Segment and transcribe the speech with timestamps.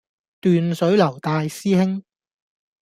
[0.39, 2.03] 斷水流大師兄